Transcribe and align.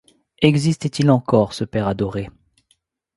Existait-il 0.39 1.11
encore, 1.11 1.53
ce 1.53 1.63
père 1.63 1.87
adoré? 1.87 2.31